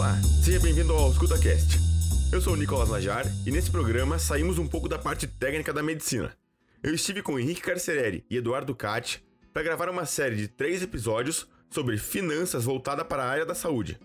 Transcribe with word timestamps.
Olá, 0.00 0.16
seja 0.42 0.58
bem-vindo 0.58 0.94
ao 0.94 1.10
EscutaCast. 1.10 1.78
Eu 2.32 2.40
sou 2.40 2.54
o 2.54 2.56
Nicolas 2.56 2.88
Najar 2.88 3.26
e 3.44 3.50
nesse 3.50 3.70
programa 3.70 4.18
saímos 4.18 4.58
um 4.58 4.66
pouco 4.66 4.88
da 4.88 4.98
parte 4.98 5.26
técnica 5.26 5.74
da 5.74 5.82
medicina. 5.82 6.34
Eu 6.82 6.94
estive 6.94 7.20
com 7.20 7.38
Henrique 7.38 7.60
Carcereri 7.60 8.24
e 8.30 8.38
Eduardo 8.38 8.74
Cati 8.74 9.22
para 9.52 9.62
gravar 9.62 9.90
uma 9.90 10.06
série 10.06 10.36
de 10.36 10.48
três 10.48 10.82
episódios 10.82 11.46
sobre 11.68 11.98
finanças 11.98 12.64
voltada 12.64 13.04
para 13.04 13.24
a 13.24 13.28
área 13.28 13.44
da 13.44 13.54
saúde. 13.54 14.00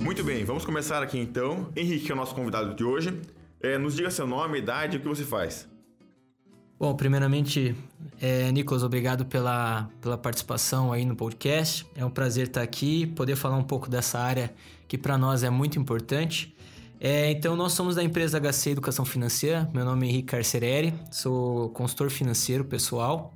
Muito 0.00 0.22
bem, 0.22 0.44
vamos 0.44 0.64
começar 0.64 1.02
aqui 1.02 1.18
então. 1.18 1.72
Henrique 1.74 2.12
é 2.12 2.14
o 2.14 2.16
nosso 2.16 2.36
convidado 2.36 2.76
de 2.76 2.84
hoje. 2.84 3.20
É, 3.60 3.76
nos 3.76 3.96
diga 3.96 4.08
seu 4.08 4.24
nome, 4.24 4.60
idade 4.60 4.96
e 4.96 5.00
o 5.00 5.02
que 5.02 5.08
você 5.08 5.24
faz. 5.24 5.68
Bom, 6.80 6.94
primeiramente, 6.94 7.76
é, 8.18 8.50
Nicolas, 8.52 8.82
obrigado 8.82 9.26
pela, 9.26 9.90
pela 10.00 10.16
participação 10.16 10.90
aí 10.90 11.04
no 11.04 11.14
podcast. 11.14 11.86
É 11.94 12.02
um 12.06 12.08
prazer 12.08 12.46
estar 12.46 12.62
aqui, 12.62 13.06
poder 13.08 13.36
falar 13.36 13.58
um 13.58 13.62
pouco 13.62 13.90
dessa 13.90 14.18
área 14.18 14.50
que 14.88 14.96
para 14.96 15.18
nós 15.18 15.42
é 15.42 15.50
muito 15.50 15.78
importante. 15.78 16.56
É, 16.98 17.30
então, 17.32 17.54
nós 17.54 17.74
somos 17.74 17.96
da 17.96 18.02
empresa 18.02 18.40
HC 18.40 18.70
Educação 18.70 19.04
Financeira. 19.04 19.68
Meu 19.74 19.84
nome 19.84 20.06
é 20.06 20.10
Henrique 20.10 20.28
Carcereri, 20.28 20.94
sou 21.10 21.68
consultor 21.68 22.08
financeiro 22.08 22.64
pessoal. 22.64 23.34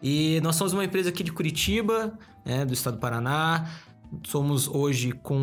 E 0.00 0.40
nós 0.44 0.54
somos 0.54 0.72
uma 0.72 0.84
empresa 0.84 1.08
aqui 1.08 1.24
de 1.24 1.32
Curitiba, 1.32 2.16
né, 2.44 2.64
do 2.64 2.72
estado 2.72 2.94
do 2.94 3.00
Paraná. 3.00 3.68
Somos 4.22 4.68
hoje 4.68 5.10
com 5.10 5.36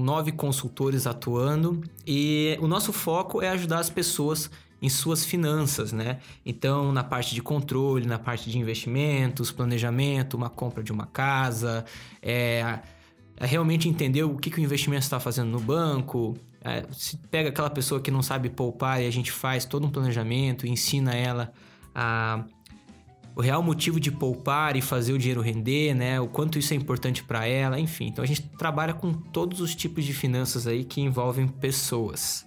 nove 0.00 0.32
consultores 0.32 1.06
atuando 1.06 1.82
e 2.04 2.58
o 2.60 2.66
nosso 2.66 2.92
foco 2.92 3.40
é 3.40 3.48
ajudar 3.50 3.78
as 3.78 3.88
pessoas 3.88 4.50
em 4.84 4.88
suas 4.90 5.24
finanças, 5.24 5.94
né? 5.94 6.18
Então, 6.44 6.92
na 6.92 7.02
parte 7.02 7.34
de 7.34 7.40
controle, 7.40 8.04
na 8.04 8.18
parte 8.18 8.50
de 8.50 8.58
investimentos, 8.58 9.50
planejamento, 9.50 10.34
uma 10.36 10.50
compra 10.50 10.84
de 10.84 10.92
uma 10.92 11.06
casa, 11.06 11.86
é, 12.20 12.80
é 13.38 13.46
realmente 13.46 13.88
entender 13.88 14.24
o 14.24 14.36
que, 14.36 14.50
que 14.50 14.60
o 14.60 14.62
investimento 14.62 15.02
está 15.02 15.18
fazendo 15.18 15.48
no 15.48 15.58
banco. 15.58 16.36
É, 16.60 16.84
se 16.92 17.16
pega 17.16 17.48
aquela 17.48 17.70
pessoa 17.70 17.98
que 17.98 18.10
não 18.10 18.22
sabe 18.22 18.50
poupar 18.50 19.02
e 19.02 19.06
a 19.06 19.10
gente 19.10 19.32
faz 19.32 19.64
todo 19.64 19.86
um 19.86 19.90
planejamento, 19.90 20.66
ensina 20.66 21.14
ela 21.14 21.50
a 21.94 22.44
o 23.36 23.40
real 23.40 23.60
motivo 23.62 23.98
de 23.98 24.12
poupar 24.12 24.76
e 24.76 24.80
fazer 24.80 25.12
o 25.12 25.18
dinheiro 25.18 25.40
render, 25.40 25.92
né? 25.92 26.20
O 26.20 26.28
quanto 26.28 26.56
isso 26.56 26.72
é 26.72 26.76
importante 26.76 27.24
para 27.24 27.44
ela, 27.46 27.80
enfim. 27.80 28.06
Então 28.06 28.22
a 28.22 28.26
gente 28.28 28.42
trabalha 28.42 28.94
com 28.94 29.12
todos 29.12 29.60
os 29.60 29.74
tipos 29.74 30.04
de 30.04 30.12
finanças 30.12 30.68
aí 30.68 30.84
que 30.84 31.00
envolvem 31.00 31.48
pessoas. 31.48 32.46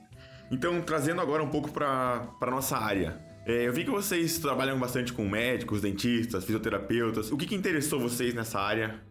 Então, 0.52 0.81
trazendo 0.81 1.22
agora 1.22 1.44
um 1.44 1.50
pouco 1.50 1.72
para 1.72 2.28
a 2.40 2.52
nossa 2.52 2.78
área. 2.78 3.20
É, 3.45 3.67
eu 3.67 3.73
vi 3.73 3.86
que 3.86 3.92
vocês 3.92 4.40
trabalham 4.40 4.78
bastante 4.78 5.14
com 5.14 5.28
médicos, 5.28 5.81
dentistas, 5.81 6.44
fisioterapeutas. 6.44 7.31
O 7.31 7.38
que, 7.38 7.45
que 7.45 7.56
interessou 7.56 8.00
vocês 8.00 8.34
nessa 8.34 8.59
área? 8.59 9.02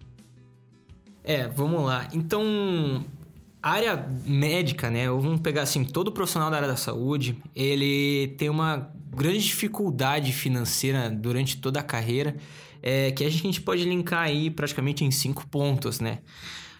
É, 1.25 1.49
vamos 1.49 1.85
lá. 1.85 2.09
Então, 2.13 3.05
a 3.63 3.71
área 3.71 4.09
médica, 4.25 4.91
né? 4.91 5.09
Vamos 5.09 5.41
pegar 5.41 5.63
assim, 5.63 5.85
todo 5.85 6.13
profissional 6.13 6.51
da 6.51 6.57
área 6.57 6.69
da 6.69 6.77
saúde, 6.77 7.37
ele 7.55 8.35
tem 8.39 8.49
uma 8.49 8.91
grande 9.15 9.41
dificuldade 9.41 10.33
financeira 10.33 11.11
durante 11.11 11.57
toda 11.57 11.81
a 11.81 11.83
carreira, 11.83 12.37
é, 12.83 13.11
que 13.11 13.25
a 13.25 13.31
gente 13.31 13.61
pode 13.61 13.85
linkar 13.85 14.23
aí 14.23 14.51
praticamente 14.51 15.05
em 15.05 15.11
cinco 15.11 15.47
pontos, 15.49 15.99
né? 15.99 16.19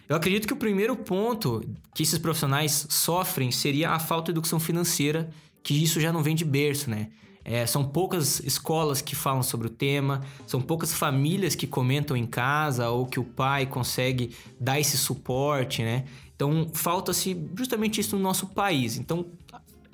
Eu 0.09 0.15
acredito 0.15 0.47
que 0.47 0.53
o 0.53 0.57
primeiro 0.57 0.95
ponto 0.95 1.61
que 1.93 2.03
esses 2.03 2.17
profissionais 2.17 2.87
sofrem 2.89 3.51
seria 3.51 3.91
a 3.91 3.99
falta 3.99 4.25
de 4.25 4.31
educação 4.31 4.59
financeira, 4.59 5.29
que 5.61 5.83
isso 5.83 5.99
já 5.99 6.13
não 6.13 6.23
vem 6.23 6.35
de 6.35 6.45
berço, 6.45 6.89
né? 6.89 7.09
É, 7.43 7.65
são 7.65 7.85
poucas 7.85 8.41
escolas 8.41 9.01
que 9.01 9.15
falam 9.15 9.41
sobre 9.41 9.67
o 9.67 9.69
tema, 9.69 10.21
são 10.45 10.61
poucas 10.61 10.93
famílias 10.93 11.55
que 11.55 11.65
comentam 11.65 12.15
em 12.15 12.25
casa 12.25 12.89
ou 12.89 13.05
que 13.05 13.19
o 13.19 13.23
pai 13.23 13.65
consegue 13.65 14.35
dar 14.59 14.79
esse 14.79 14.97
suporte, 14.97 15.81
né? 15.81 16.05
Então 16.35 16.69
falta-se 16.73 17.49
justamente 17.57 18.01
isso 18.01 18.17
no 18.17 18.21
nosso 18.21 18.47
país. 18.47 18.97
Então 18.97 19.25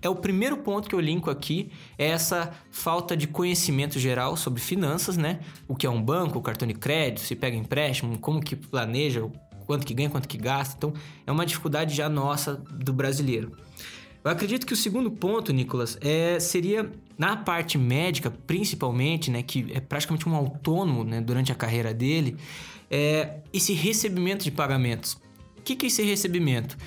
é 0.03 0.09
o 0.09 0.16
primeiro 0.16 0.57
ponto 0.57 0.90
que 0.90 0.94
eu 0.94 1.00
linko 1.00 1.29
aqui, 1.29 1.72
é 1.97 2.07
essa 2.07 2.52
falta 2.69 3.16
de 3.16 3.25
conhecimento 3.25 3.97
geral 3.97 4.35
sobre 4.35 4.59
finanças, 4.59 5.16
né? 5.16 5.40
O 5.68 5.75
que 5.75 5.88
é 5.88 5.90
um 5.90 6.02
banco, 6.02 6.41
cartão 6.41 6.68
de 6.68 6.73
crédito, 6.73 7.22
se 7.22 7.35
pega 7.35 7.56
empréstimo, 7.56 8.18
como 8.19 8.41
que 8.41 8.56
planeja, 8.56 9.25
quanto 9.66 9.85
que 9.85 9.94
ganha, 9.94 10.09
quanto 10.09 10.28
que 10.28 10.38
gasta. 10.38 10.75
Então, 10.78 10.94
é 11.25 11.31
uma 11.31 11.46
dificuldade 11.46 11.96
já 11.96 12.09
nossa 12.09 12.56
do 12.56 12.94
brasileiro. 12.94 13.51
Eu 14.24 14.31
acredito 14.31 14.66
que 14.66 14.74
o 14.74 14.75
segundo 14.75 15.12
ponto, 15.12 15.51
Nicolas, 15.51 15.97
é, 16.00 16.40
seria 16.40 16.90
na 17.18 17.35
parte 17.35 17.78
médica, 17.78 18.31
principalmente, 18.31 19.29
né, 19.29 19.44
que 19.44 19.68
é 19.73 19.79
praticamente 19.79 20.28
um 20.28 20.35
autônomo 20.35 21.03
né, 21.03 21.19
durante 21.19 21.52
a 21.52 21.56
carreira 21.56 21.94
dele, 21.94 22.38
é 22.90 23.40
esse 23.52 23.73
recebimento 23.73 24.44
de 24.44 24.52
pagamentos. 24.52 25.13
O 25.57 25.62
que, 25.63 25.75
que 25.75 25.85
é 25.85 25.88
esse 25.88 26.03
recebimento? 26.03 26.78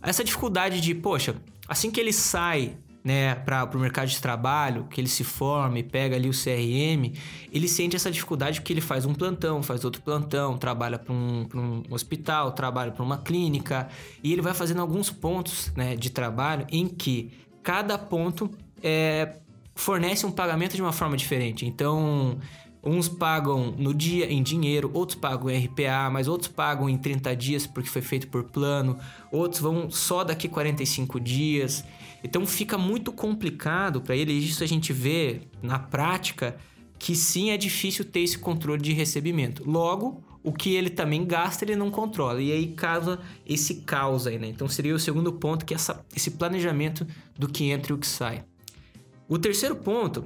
Essa 0.00 0.22
dificuldade 0.22 0.80
de, 0.80 0.94
poxa, 0.94 1.34
Assim 1.68 1.90
que 1.90 2.00
ele 2.00 2.14
sai 2.14 2.74
né, 3.02 3.34
para 3.34 3.64
o 3.74 3.78
mercado 3.78 4.08
de 4.08 4.20
trabalho, 4.20 4.86
que 4.90 5.00
ele 5.00 5.08
se 5.08 5.24
forma 5.24 5.78
e 5.78 5.82
pega 5.82 6.16
ali 6.16 6.28
o 6.28 6.32
CRM, 6.32 7.12
ele 7.52 7.68
sente 7.68 7.96
essa 7.96 8.10
dificuldade 8.10 8.60
porque 8.60 8.72
ele 8.72 8.80
faz 8.80 9.06
um 9.06 9.14
plantão, 9.14 9.62
faz 9.62 9.84
outro 9.84 10.02
plantão, 10.02 10.58
trabalha 10.58 10.98
para 10.98 11.12
um, 11.12 11.46
um, 11.54 11.82
hospital, 11.90 12.52
trabalha 12.52 12.90
para 12.90 13.02
uma 13.02 13.18
clínica, 13.18 13.88
e 14.22 14.32
ele 14.32 14.42
vai 14.42 14.54
fazendo 14.54 14.80
alguns 14.80 15.10
pontos 15.10 15.72
né, 15.76 15.96
de 15.96 16.10
trabalho 16.10 16.66
em 16.70 16.86
que 16.86 17.30
cada 17.62 17.96
ponto 17.96 18.50
é, 18.82 19.36
fornece 19.74 20.26
um 20.26 20.30
pagamento 20.30 20.74
de 20.74 20.82
uma 20.82 20.92
forma 20.92 21.16
diferente. 21.16 21.64
Então, 21.64 22.38
Uns 22.82 23.08
pagam 23.08 23.74
no 23.76 23.92
dia 23.92 24.32
em 24.32 24.40
dinheiro, 24.42 24.90
outros 24.94 25.18
pagam 25.18 25.50
em 25.50 25.64
RPA, 25.64 26.08
mas 26.12 26.28
outros 26.28 26.48
pagam 26.48 26.88
em 26.88 26.96
30 26.96 27.34
dias 27.34 27.66
porque 27.66 27.88
foi 27.88 28.00
feito 28.00 28.28
por 28.28 28.44
plano, 28.44 28.96
outros 29.32 29.60
vão 29.60 29.90
só 29.90 30.22
daqui 30.22 30.48
45 30.48 31.18
dias. 31.18 31.84
Então 32.22 32.46
fica 32.46 32.76
muito 32.76 33.12
complicado 33.12 34.00
para 34.00 34.16
ele, 34.16 34.32
isso 34.32 34.62
a 34.64 34.66
gente 34.66 34.92
vê 34.92 35.42
na 35.62 35.78
prática 35.78 36.56
que 36.98 37.14
sim 37.14 37.50
é 37.50 37.56
difícil 37.56 38.04
ter 38.04 38.20
esse 38.20 38.38
controle 38.38 38.82
de 38.82 38.92
recebimento. 38.92 39.62
Logo, 39.68 40.22
o 40.42 40.52
que 40.52 40.74
ele 40.74 40.90
também 40.90 41.24
gasta, 41.24 41.64
ele 41.64 41.76
não 41.76 41.90
controla. 41.90 42.40
E 42.40 42.50
aí 42.50 42.68
causa 42.68 43.20
esse 43.46 43.82
caos 43.82 44.26
aí, 44.26 44.38
né? 44.38 44.48
Então 44.48 44.68
seria 44.68 44.94
o 44.94 44.98
segundo 44.98 45.32
ponto, 45.32 45.64
que 45.64 45.74
é 45.74 45.76
essa, 45.76 46.04
esse 46.14 46.32
planejamento 46.32 47.06
do 47.38 47.48
que 47.48 47.70
entra 47.70 47.92
e 47.92 47.94
o 47.94 47.98
que 47.98 48.06
sai. 48.06 48.44
O 49.28 49.38
terceiro 49.38 49.76
ponto 49.76 50.24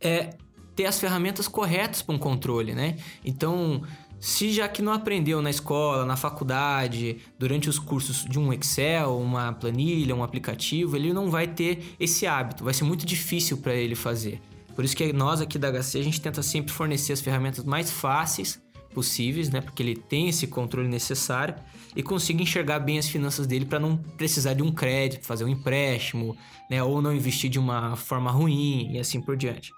é 0.00 0.30
ter 0.74 0.86
as 0.86 0.98
ferramentas 0.98 1.46
corretas 1.46 2.02
para 2.02 2.14
um 2.14 2.18
controle, 2.18 2.74
né? 2.74 2.96
Então, 3.24 3.82
se 4.20 4.52
já 4.52 4.68
que 4.68 4.82
não 4.82 4.92
aprendeu 4.92 5.40
na 5.40 5.50
escola, 5.50 6.04
na 6.04 6.16
faculdade, 6.16 7.18
durante 7.38 7.68
os 7.68 7.78
cursos 7.78 8.24
de 8.24 8.38
um 8.38 8.52
Excel, 8.52 9.18
uma 9.18 9.52
planilha, 9.52 10.14
um 10.14 10.24
aplicativo, 10.24 10.96
ele 10.96 11.12
não 11.12 11.30
vai 11.30 11.46
ter 11.46 11.94
esse 12.00 12.26
hábito, 12.26 12.64
vai 12.64 12.74
ser 12.74 12.84
muito 12.84 13.06
difícil 13.06 13.58
para 13.58 13.74
ele 13.74 13.94
fazer. 13.94 14.40
Por 14.74 14.84
isso 14.84 14.96
que 14.96 15.12
nós 15.12 15.40
aqui 15.40 15.58
da 15.58 15.70
HC 15.70 15.98
a 15.98 16.02
gente 16.02 16.20
tenta 16.20 16.42
sempre 16.42 16.72
fornecer 16.72 17.12
as 17.12 17.20
ferramentas 17.20 17.64
mais 17.64 17.90
fáceis 17.90 18.60
possíveis, 18.92 19.50
né, 19.50 19.60
porque 19.60 19.82
ele 19.82 19.94
tem 19.94 20.28
esse 20.28 20.46
controle 20.46 20.88
necessário 20.88 21.54
e 21.94 22.02
consiga 22.02 22.42
enxergar 22.42 22.80
bem 22.80 22.98
as 22.98 23.08
finanças 23.08 23.46
dele 23.46 23.64
para 23.64 23.78
não 23.78 23.96
precisar 23.96 24.54
de 24.54 24.62
um 24.62 24.72
crédito, 24.72 25.26
fazer 25.26 25.44
um 25.44 25.48
empréstimo, 25.48 26.36
né, 26.70 26.82
ou 26.82 27.00
não 27.00 27.14
investir 27.14 27.50
de 27.50 27.58
uma 27.58 27.96
forma 27.96 28.30
ruim 28.30 28.92
e 28.92 28.98
assim 28.98 29.20
por 29.20 29.36
diante. 29.36 29.70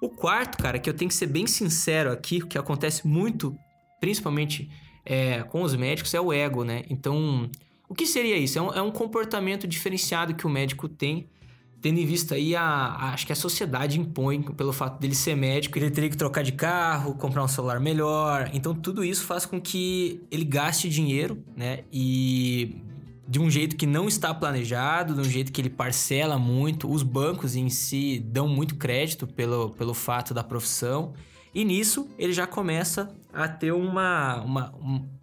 O 0.00 0.08
quarto, 0.08 0.58
cara, 0.58 0.78
que 0.78 0.88
eu 0.88 0.94
tenho 0.94 1.08
que 1.08 1.14
ser 1.14 1.26
bem 1.26 1.46
sincero 1.46 2.12
aqui, 2.12 2.40
que 2.40 2.58
acontece 2.58 3.06
muito, 3.06 3.56
principalmente 4.00 4.70
é, 5.04 5.42
com 5.44 5.62
os 5.62 5.74
médicos, 5.74 6.12
é 6.14 6.20
o 6.20 6.32
ego, 6.32 6.64
né? 6.64 6.84
Então, 6.90 7.48
o 7.88 7.94
que 7.94 8.06
seria 8.06 8.36
isso? 8.36 8.58
É 8.58 8.62
um, 8.62 8.72
é 8.74 8.82
um 8.82 8.90
comportamento 8.90 9.66
diferenciado 9.66 10.34
que 10.34 10.46
o 10.46 10.50
médico 10.50 10.88
tem, 10.88 11.28
tendo 11.80 12.00
em 12.00 12.06
vista 12.06 12.34
aí 12.34 12.56
a, 12.56 12.62
a, 12.62 13.12
acho 13.12 13.26
que 13.26 13.32
a 13.32 13.36
sociedade 13.36 14.00
impõe 14.00 14.42
pelo 14.42 14.72
fato 14.72 14.98
dele 14.98 15.14
ser 15.14 15.36
médico, 15.36 15.78
ele 15.78 15.90
teria 15.90 16.10
que 16.10 16.16
trocar 16.16 16.42
de 16.42 16.52
carro, 16.52 17.14
comprar 17.14 17.44
um 17.44 17.48
celular 17.48 17.78
melhor. 17.78 18.50
Então 18.52 18.74
tudo 18.74 19.04
isso 19.04 19.24
faz 19.24 19.46
com 19.46 19.60
que 19.60 20.20
ele 20.30 20.44
gaste 20.44 20.88
dinheiro, 20.88 21.42
né? 21.56 21.84
E 21.92 22.82
de 23.28 23.40
um 23.40 23.50
jeito 23.50 23.76
que 23.76 23.86
não 23.86 24.06
está 24.06 24.32
planejado, 24.32 25.14
de 25.14 25.20
um 25.20 25.30
jeito 25.30 25.52
que 25.52 25.60
ele 25.60 25.70
parcela 25.70 26.38
muito. 26.38 26.90
Os 26.90 27.02
bancos 27.02 27.56
em 27.56 27.68
si 27.68 28.18
dão 28.18 28.48
muito 28.48 28.76
crédito 28.76 29.26
pelo, 29.26 29.70
pelo 29.70 29.94
fato 29.94 30.32
da 30.32 30.44
profissão. 30.44 31.12
E 31.56 31.64
nisso 31.64 32.06
ele 32.18 32.34
já 32.34 32.46
começa 32.46 33.08
a 33.32 33.48
ter 33.48 33.72
uma, 33.72 34.42
uma, 34.42 34.74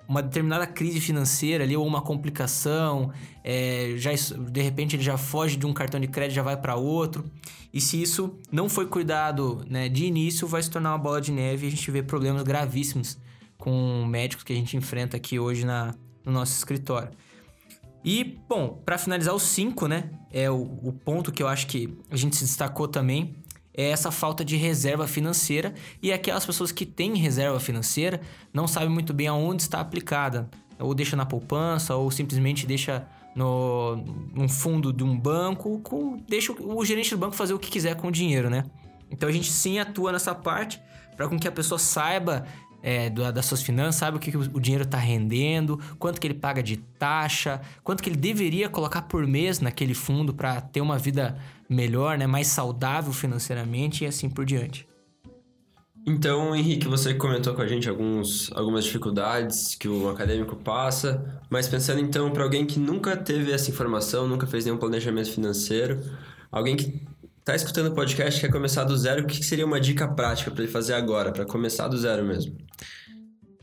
uma 0.07 0.19
determinada 0.19 0.65
crise 0.65 0.99
financeira 0.99 1.63
ali, 1.63 1.77
ou 1.77 1.85
uma 1.85 2.01
complicação. 2.01 3.11
É, 3.43 3.93
já, 3.97 4.09
de 4.49 4.59
repente 4.59 4.95
ele 4.95 5.03
já 5.03 5.15
foge 5.15 5.55
de 5.55 5.67
um 5.67 5.71
cartão 5.71 5.99
de 5.99 6.07
crédito 6.07 6.33
já 6.33 6.41
vai 6.41 6.57
para 6.57 6.75
outro. 6.75 7.23
E 7.71 7.79
se 7.79 8.01
isso 8.01 8.39
não 8.51 8.67
foi 8.67 8.87
cuidado 8.87 9.63
né, 9.69 9.87
de 9.87 10.05
início, 10.05 10.47
vai 10.47 10.63
se 10.63 10.71
tornar 10.71 10.93
uma 10.93 10.97
bola 10.97 11.21
de 11.21 11.31
neve 11.31 11.65
e 11.65 11.67
a 11.67 11.69
gente 11.69 11.91
vê 11.91 12.01
problemas 12.01 12.41
gravíssimos 12.41 13.19
com 13.55 14.03
médicos 14.03 14.43
que 14.43 14.53
a 14.53 14.55
gente 14.55 14.75
enfrenta 14.75 15.15
aqui 15.15 15.37
hoje 15.37 15.63
na, 15.63 15.93
no 16.25 16.31
nosso 16.31 16.53
escritório. 16.53 17.11
E, 18.03 18.39
bom, 18.49 18.81
para 18.83 18.97
finalizar, 18.97 19.35
os 19.35 19.43
cinco, 19.43 19.87
né? 19.87 20.09
É 20.31 20.49
o, 20.49 20.79
o 20.81 20.93
ponto 20.93 21.31
que 21.31 21.43
eu 21.43 21.47
acho 21.47 21.67
que 21.67 21.95
a 22.09 22.15
gente 22.15 22.35
se 22.35 22.43
destacou 22.43 22.87
também 22.87 23.35
é 23.73 23.89
essa 23.89 24.11
falta 24.11 24.45
de 24.45 24.55
reserva 24.55 25.07
financeira 25.07 25.73
e 26.01 26.13
aquelas 26.13 26.45
pessoas 26.45 26.71
que 26.71 26.85
têm 26.85 27.15
reserva 27.15 27.59
financeira 27.59 28.21
não 28.53 28.67
sabem 28.67 28.89
muito 28.89 29.13
bem 29.13 29.27
aonde 29.27 29.63
está 29.63 29.79
aplicada, 29.79 30.49
ou 30.79 30.93
deixa 30.93 31.15
na 31.15 31.25
poupança, 31.25 31.95
ou 31.95 32.11
simplesmente 32.11 32.65
deixa 32.65 33.07
no 33.35 33.95
num 34.33 34.47
fundo 34.47 34.93
de 34.93 35.03
um 35.03 35.17
banco, 35.17 35.79
com, 35.79 36.17
deixa 36.27 36.51
o, 36.51 36.77
o 36.77 36.85
gerente 36.85 37.09
do 37.09 37.17
banco 37.17 37.35
fazer 37.35 37.53
o 37.53 37.59
que 37.59 37.69
quiser 37.69 37.95
com 37.95 38.07
o 38.09 38.11
dinheiro, 38.11 38.49
né? 38.49 38.65
Então 39.09 39.27
a 39.27 39.31
gente 39.31 39.51
sim 39.51 39.79
atua 39.79 40.11
nessa 40.11 40.35
parte 40.35 40.79
para 41.15 41.27
com 41.27 41.39
que 41.39 41.47
a 41.47 41.51
pessoa 41.51 41.77
saiba 41.77 42.45
é, 42.83 43.09
das 43.09 43.45
suas 43.45 43.61
finanças, 43.61 43.95
sabe 43.95 44.17
o 44.17 44.19
que 44.19 44.35
o 44.35 44.59
dinheiro 44.59 44.83
está 44.83 44.97
rendendo, 44.97 45.79
quanto 45.97 46.19
que 46.19 46.27
ele 46.27 46.33
paga 46.33 46.61
de 46.61 46.75
taxa, 46.75 47.61
quanto 47.81 48.03
que 48.03 48.09
ele 48.09 48.17
deveria 48.17 48.67
colocar 48.67 49.03
por 49.03 49.25
mês 49.25 49.61
naquele 49.61 49.93
fundo 49.93 50.33
para 50.33 50.59
ter 50.59 50.81
uma 50.81 50.97
vida 50.97 51.37
melhor, 51.69 52.17
né, 52.17 52.27
mais 52.27 52.47
saudável 52.47 53.13
financeiramente 53.13 54.03
e 54.03 54.07
assim 54.07 54.29
por 54.29 54.45
diante. 54.45 54.87
Então, 56.05 56.53
Henrique, 56.53 56.85
você 56.85 57.13
comentou 57.13 57.53
com 57.53 57.61
a 57.61 57.67
gente 57.67 57.87
alguns, 57.87 58.51
algumas 58.51 58.83
dificuldades 58.83 59.73
que 59.75 59.87
o 59.87 60.09
acadêmico 60.09 60.55
passa, 60.57 61.41
mas 61.49 61.67
pensando 61.67 62.01
então 62.01 62.29
para 62.29 62.43
alguém 62.43 62.65
que 62.65 62.77
nunca 62.77 63.15
teve 63.15 63.53
essa 63.53 63.71
informação, 63.71 64.27
nunca 64.27 64.45
fez 64.45 64.65
nenhum 64.65 64.77
planejamento 64.77 65.31
financeiro, 65.31 66.01
alguém 66.51 66.75
que 66.75 67.01
está 67.39 67.55
escutando 67.55 67.87
o 67.87 67.95
podcast 67.95 68.41
quer 68.41 68.51
começar 68.51 68.83
do 68.83 68.97
zero, 68.97 69.23
o 69.23 69.25
que 69.25 69.41
seria 69.45 69.65
uma 69.65 69.79
dica 69.79 70.05
prática 70.05 70.51
para 70.51 70.63
ele 70.63 70.71
fazer 70.71 70.93
agora, 70.93 71.31
para 71.31 71.45
começar 71.45 71.87
do 71.87 71.97
zero 71.97 72.25
mesmo? 72.25 72.57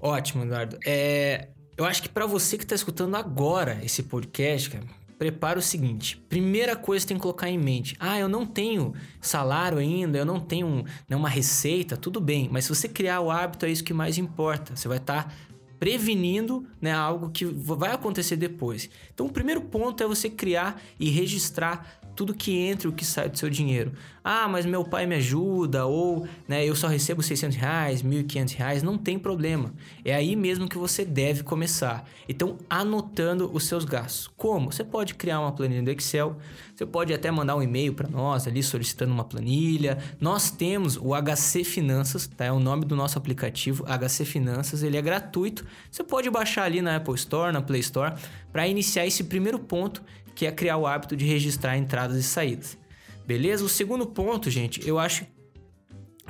Ótimo, 0.01 0.45
Eduardo. 0.45 0.79
É, 0.87 1.51
eu 1.77 1.85
acho 1.85 2.03
que 2.03 2.09
para 2.09 2.25
você 2.25 2.57
que 2.57 2.65
está 2.65 2.75
escutando 2.75 3.15
agora 3.17 3.79
esse 3.83 4.03
podcast, 4.03 4.71
cara, 4.71 4.85
prepara 5.21 5.59
o 5.59 5.63
seguinte: 5.63 6.17
primeira 6.31 6.75
coisa 6.75 7.05
que 7.05 7.09
tem 7.09 7.17
que 7.19 7.23
colocar 7.23 7.51
em 7.51 7.59
mente. 7.59 7.95
Ah, 8.01 8.19
eu 8.19 8.27
não 8.27 8.47
tenho 8.47 8.95
salário 9.21 9.77
ainda, 9.77 10.17
eu 10.17 10.25
não 10.25 10.41
tenho 10.41 10.83
nenhuma 11.07 11.29
receita, 11.29 11.95
tudo 11.95 12.19
bem, 12.19 12.49
mas 12.51 12.65
se 12.65 12.75
você 12.75 12.89
criar 12.89 13.21
o 13.21 13.31
hábito, 13.31 13.67
é 13.67 13.71
isso 13.71 13.85
que 13.85 13.93
mais 13.93 14.17
importa. 14.17 14.75
Você 14.75 14.89
vai 14.89 14.97
estar 14.97 15.25
tá 15.25 15.35
prevenindo 15.79 16.67
né, 16.81 16.93
algo 16.93 17.31
que 17.31 17.45
vai 17.45 17.93
acontecer 17.93 18.37
depois. 18.37 18.89
Então, 19.13 19.27
o 19.27 19.33
primeiro 19.33 19.61
ponto 19.61 20.03
é 20.03 20.07
você 20.07 20.31
criar 20.31 20.81
e 20.99 21.11
registrar 21.11 22.00
tudo 22.15 22.35
que 22.35 22.57
entra 22.57 22.87
e 22.87 22.91
o 22.91 22.93
que 22.93 23.05
sai 23.05 23.29
do 23.29 23.39
seu 23.39 23.49
dinheiro. 23.49 23.93
Ah, 24.23 24.47
mas 24.47 24.67
meu 24.67 24.85
pai 24.85 25.07
me 25.07 25.15
ajuda, 25.15 25.87
ou 25.87 26.27
né, 26.47 26.65
eu 26.65 26.77
só 26.77 26.87
recebo 26.87 27.23
600 27.23 27.57
reais, 27.57 28.03
1.500 28.03 28.55
reais, 28.55 28.83
não 28.83 28.99
tem 28.99 29.19
problema. 29.19 29.73
É 30.05 30.15
aí 30.15 30.37
mesmo 30.37 30.69
que 30.69 30.77
você 30.77 31.05
deve 31.05 31.43
começar. 31.43 32.07
Então, 32.29 32.59
anotando 32.69 33.51
os 33.53 33.65
seus 33.65 33.85
gastos. 33.85 34.29
Como? 34.37 34.71
Você 34.71 34.85
pode 34.85 35.15
criar 35.15 35.41
uma 35.41 35.53
planilha 35.53 35.83
do 35.83 35.91
Excel, 35.91 36.37
você 36.75 36.85
pode 36.85 37.13
até 37.13 37.31
mandar 37.31 37.57
um 37.57 37.63
e-mail 37.63 37.95
para 37.95 38.09
nós 38.09 38.47
ali 38.47 38.63
solicitando 38.63 39.13
uma 39.13 39.25
planilha. 39.25 39.99
Nós 40.21 40.51
temos 40.51 40.97
o 40.97 41.15
HC 41.15 41.65
Finanças, 41.65 42.27
tá? 42.27 42.45
é 42.45 42.53
o 42.53 42.61
nome 42.61 42.85
do 42.85 42.95
nosso 42.95 43.19
aplicativo, 43.19 43.85
HC 43.85 44.25
Finanças, 44.25 44.83
ele 44.83 44.97
é 44.97 45.03
gratuito. 45.03 45.65
Você 45.91 46.05
pode 46.05 46.29
baixar 46.31 46.65
ali 46.65 46.83
na 46.83 46.97
Apple 46.97 47.15
Store, 47.15 47.53
na 47.53 47.63
Play 47.63 47.81
Store, 47.81 48.15
para 48.53 48.69
iniciar 48.69 49.07
esse 49.07 49.25
primeiro 49.25 49.59
ponto 49.59 50.03
que 50.35 50.47
é 50.47 50.53
criar 50.53 50.77
o 50.77 50.87
hábito 50.87 51.17
de 51.17 51.25
registrar 51.25 51.77
entradas 51.77 52.17
e 52.17 52.23
saídas. 52.23 52.79
Beleza? 53.27 53.65
O 53.65 53.69
segundo 53.69 54.07
ponto, 54.07 54.51
gente, 54.51 54.87
eu 54.87 54.99
acho 54.99 55.27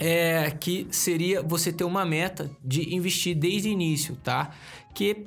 é 0.00 0.50
que 0.50 0.87
seria 0.91 1.43
você 1.43 1.70
ter 1.70 1.85
uma 1.85 2.06
meta 2.06 2.50
de 2.64 2.94
investir 2.94 3.37
desde 3.37 3.69
o 3.69 3.73
início, 3.73 4.17
tá? 4.17 4.50
Que 4.94 5.26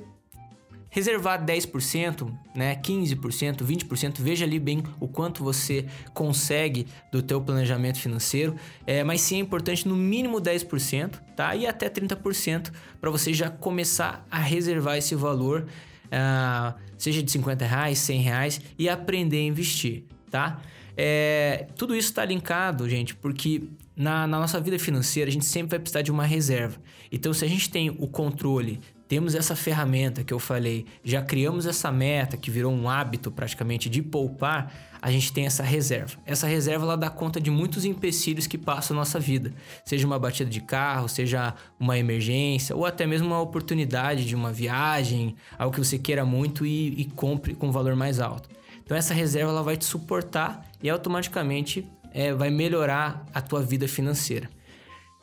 reservar 0.89 1.43
10%, 1.43 2.31
né, 2.55 2.75
15%, 2.75 3.63
20%, 3.63 4.21
veja 4.21 4.45
ali 4.45 4.59
bem 4.59 4.83
o 4.99 5.07
quanto 5.07 5.43
você 5.43 5.87
consegue 6.13 6.85
do 7.11 7.21
teu 7.21 7.41
planejamento 7.41 7.99
financeiro, 7.99 8.55
é, 8.85 9.03
mas 9.03 9.21
sim 9.21 9.37
é 9.37 9.39
importante 9.39 9.87
no 9.87 9.95
mínimo 9.95 10.39
10%, 10.39 11.19
tá? 11.35 11.55
E 11.55 11.65
até 11.65 11.89
30% 11.89 12.71
para 13.01 13.09
você 13.09 13.33
já 13.33 13.49
começar 13.49 14.25
a 14.29 14.37
reservar 14.37 14.97
esse 14.97 15.15
valor 15.15 15.67
uh, 16.05 16.79
seja 17.03 17.21
de 17.21 17.29
50 17.31 17.65
reais, 17.65 17.99
100 17.99 18.21
reais, 18.21 18.61
e 18.79 18.87
aprender 18.87 19.37
a 19.37 19.43
investir, 19.43 20.03
tá? 20.31 20.61
É, 20.95 21.67
tudo 21.75 21.95
isso 21.95 22.09
está 22.09 22.23
linkado, 22.23 22.87
gente, 22.87 23.13
porque 23.15 23.63
na, 23.95 24.25
na, 24.25 24.39
nossa 24.39 24.59
vida 24.61 24.79
financeira 24.79 25.29
a 25.29 25.33
gente 25.33 25.45
sempre 25.45 25.71
vai 25.71 25.79
precisar 25.79 26.01
de 26.01 26.11
uma 26.11 26.25
reserva. 26.25 26.79
Então, 27.11 27.33
se 27.33 27.43
a 27.43 27.47
gente 27.47 27.69
tem 27.69 27.89
o 27.89 28.07
controle 28.07 28.79
temos 29.13 29.35
essa 29.35 29.55
ferramenta 29.55 30.23
que 30.23 30.33
eu 30.33 30.39
falei, 30.39 30.87
já 31.03 31.21
criamos 31.21 31.67
essa 31.67 31.91
meta 31.91 32.35
que 32.35 32.49
virou 32.49 32.73
um 32.73 32.89
hábito 32.89 33.29
praticamente 33.29 33.87
de 33.87 34.01
poupar, 34.01 34.73
a 34.99 35.11
gente 35.11 35.31
tem 35.31 35.45
essa 35.45 35.61
reserva. 35.61 36.17
Essa 36.25 36.47
reserva 36.47 36.83
ela 36.83 36.97
dá 36.97 37.11
conta 37.11 37.39
de 37.39 37.51
muitos 37.51 37.85
empecilhos 37.85 38.47
que 38.47 38.57
passam 38.57 38.95
na 38.95 39.01
nossa 39.01 39.19
vida, 39.19 39.53
seja 39.85 40.07
uma 40.07 40.17
batida 40.17 40.49
de 40.49 40.61
carro, 40.61 41.07
seja 41.07 41.53
uma 41.79 41.95
emergência 41.95 42.75
ou 42.75 42.87
até 42.87 43.05
mesmo 43.05 43.27
uma 43.27 43.39
oportunidade 43.39 44.25
de 44.25 44.35
uma 44.35 44.51
viagem, 44.51 45.35
algo 45.59 45.75
que 45.75 45.85
você 45.85 45.99
queira 45.99 46.25
muito 46.25 46.65
e, 46.65 46.99
e 46.99 47.05
compre 47.05 47.53
com 47.53 47.71
valor 47.71 47.95
mais 47.95 48.19
alto. 48.19 48.49
Então 48.83 48.97
essa 48.97 49.13
reserva 49.13 49.51
ela 49.51 49.61
vai 49.61 49.77
te 49.77 49.85
suportar 49.85 50.65
e 50.81 50.89
automaticamente 50.89 51.87
é, 52.11 52.33
vai 52.33 52.49
melhorar 52.49 53.27
a 53.31 53.39
tua 53.41 53.61
vida 53.61 53.87
financeira. 53.87 54.49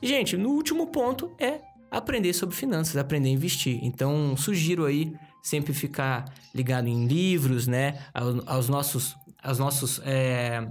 Gente, 0.01 0.37
no 0.37 0.51
último 0.51 0.87
ponto 0.87 1.33
é 1.41 1.59
aprender 1.91 2.33
sobre 2.33 2.55
finanças, 2.55 2.97
aprender 2.97 3.29
a 3.29 3.33
investir. 3.33 3.79
Então, 3.83 4.37
sugiro 4.37 4.85
aí 4.85 5.13
sempre 5.43 5.73
ficar 5.73 6.33
ligado 6.55 6.87
em 6.87 7.07
livros, 7.07 7.67
né? 7.67 7.99
Aos, 8.15 8.47
aos 8.47 8.69
nossos, 8.69 9.17
aos 9.43 9.59
nossos, 9.59 10.01
é, 10.05 10.67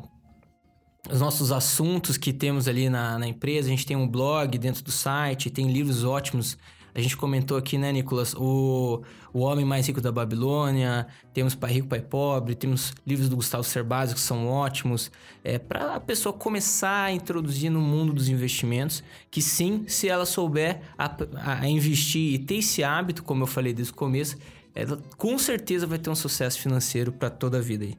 os 1.10 1.20
nossos 1.20 1.52
assuntos 1.52 2.18
que 2.18 2.32
temos 2.32 2.68
ali 2.68 2.90
na, 2.90 3.18
na 3.18 3.28
empresa. 3.28 3.68
A 3.68 3.72
gente 3.72 3.86
tem 3.86 3.98
um 3.98 4.08
blog 4.08 4.58
dentro 4.58 4.84
do 4.84 4.92
site, 4.92 5.50
tem 5.50 5.72
livros 5.72 6.04
ótimos 6.04 6.58
a 6.94 7.02
gente 7.02 7.16
comentou 7.16 7.58
aqui, 7.58 7.78
né, 7.78 7.92
Nicolas, 7.92 8.34
o, 8.36 9.02
o 9.34 9.40
Homem 9.40 9.66
Mais 9.66 9.88
Rico 9.88 10.02
da 10.02 10.12
Babilônia, 10.12 11.08
temos 11.34 11.56
Pai 11.56 11.74
Rico, 11.74 11.88
Pai 11.88 12.02
Pobre, 12.02 12.56
temos 12.56 12.94
livros 13.06 13.30
do 13.30 13.36
Gustavo 13.36 13.64
Cerbasi 13.64 14.14
que 14.14 14.20
são 14.20 14.48
ótimos, 14.48 15.12
é, 15.44 15.58
para 15.58 15.96
a 15.96 16.00
pessoa 16.00 16.34
começar 16.34 17.06
a 17.06 17.12
introduzir 17.12 17.70
no 17.70 17.82
mundo 17.82 18.14
dos 18.14 18.30
investimentos, 18.30 19.04
que 19.30 19.42
sim, 19.42 19.86
se 19.88 20.10
ela 20.10 20.26
souber 20.26 20.82
a, 20.98 21.16
a 21.62 21.68
investir 21.68 22.34
e 22.34 22.40
ter 22.40 22.56
esse 22.56 22.84
hábito, 22.84 23.24
como 23.24 23.44
eu 23.44 23.48
falei 23.48 23.74
desde 23.74 23.94
o 23.94 23.96
começo, 23.96 24.38
ela 24.74 25.00
com 25.18 25.38
certeza 25.38 25.86
vai 25.86 25.98
ter 25.98 26.10
um 26.10 26.16
sucesso 26.16 26.60
financeiro 26.60 27.12
para 27.12 27.30
toda 27.30 27.58
a 27.58 27.62
vida 27.62 27.86
aí. 27.86 27.98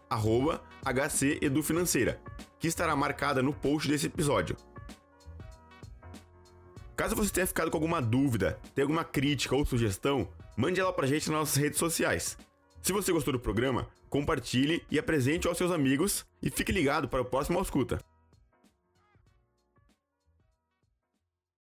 hcedufinanceira, 1.08 2.20
que 2.58 2.68
estará 2.68 2.96
marcada 2.96 3.44
no 3.44 3.54
post 3.54 3.90
desse 3.90 4.08
episódio. 4.08 4.58
Caso 6.96 7.16
você 7.16 7.30
tenha 7.30 7.46
ficado 7.46 7.70
com 7.70 7.78
alguma 7.78 8.02
dúvida, 8.02 8.58
tenha 8.74 8.86
alguma 8.86 9.04
crítica 9.04 9.56
ou 9.56 9.64
sugestão, 9.66 10.28
mande 10.56 10.80
ela 10.80 10.94
pra 10.94 11.06
gente 11.06 11.30
nas 11.30 11.40
nossas 11.40 11.58
redes 11.58 11.78
sociais. 11.78 12.38
Se 12.82 12.94
você 12.94 13.12
gostou 13.12 13.34
do 13.34 13.40
programa, 13.40 13.88
compartilhe 14.10 14.82
e 14.90 14.98
apresente 14.98 15.48
aos 15.48 15.58
seus 15.58 15.72
amigos 15.72 16.26
e 16.42 16.50
fique 16.50 16.72
ligado 16.72 17.10
para 17.10 17.22
o 17.22 17.26
próximo 17.26 17.60
Ausculta. 17.60 18.00